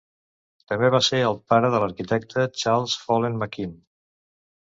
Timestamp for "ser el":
1.07-1.35